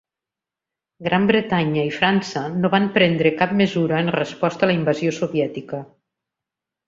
Gran 1.07 1.27
Bretanya 1.31 1.83
i 1.89 1.91
França 1.97 2.43
no 2.63 2.71
van 2.77 2.89
prendre 2.97 3.33
cap 3.43 3.53
mesura 3.61 4.01
en 4.05 4.11
resposta 4.17 4.69
a 4.69 4.71
la 4.71 4.79
invasió 4.79 5.13
soviètica. 5.19 5.83